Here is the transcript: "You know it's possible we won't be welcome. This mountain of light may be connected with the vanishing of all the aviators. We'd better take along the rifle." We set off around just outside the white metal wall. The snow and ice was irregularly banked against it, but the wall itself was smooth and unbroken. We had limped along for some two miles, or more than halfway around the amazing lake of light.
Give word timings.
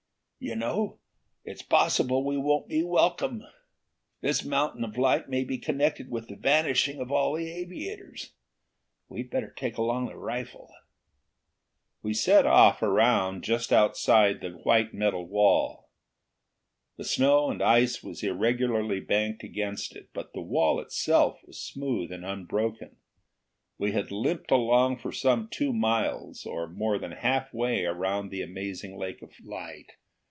"You 0.43 0.55
know 0.55 0.97
it's 1.45 1.61
possible 1.61 2.23
we 2.25 2.35
won't 2.35 2.67
be 2.67 2.81
welcome. 2.81 3.43
This 4.21 4.43
mountain 4.43 4.83
of 4.83 4.97
light 4.97 5.29
may 5.29 5.43
be 5.43 5.59
connected 5.59 6.09
with 6.09 6.29
the 6.29 6.35
vanishing 6.35 6.99
of 6.99 7.11
all 7.11 7.35
the 7.35 7.47
aviators. 7.47 8.31
We'd 9.07 9.29
better 9.29 9.51
take 9.51 9.77
along 9.77 10.07
the 10.07 10.17
rifle." 10.17 10.73
We 12.01 12.15
set 12.15 12.47
off 12.47 12.81
around 12.81 13.43
just 13.43 13.71
outside 13.71 14.41
the 14.41 14.49
white 14.49 14.95
metal 14.95 15.27
wall. 15.27 15.91
The 16.97 17.05
snow 17.05 17.51
and 17.51 17.61
ice 17.61 18.01
was 18.01 18.23
irregularly 18.23 18.99
banked 18.99 19.43
against 19.43 19.95
it, 19.95 20.09
but 20.11 20.33
the 20.33 20.41
wall 20.41 20.79
itself 20.79 21.39
was 21.45 21.59
smooth 21.61 22.11
and 22.11 22.25
unbroken. 22.25 22.95
We 23.77 23.91
had 23.91 24.09
limped 24.09 24.49
along 24.49 24.97
for 24.97 25.11
some 25.11 25.49
two 25.51 25.71
miles, 25.71 26.47
or 26.47 26.67
more 26.67 26.97
than 26.97 27.11
halfway 27.11 27.85
around 27.85 28.29
the 28.29 28.41
amazing 28.41 28.97
lake 28.97 29.21
of 29.21 29.33
light. 29.45 29.91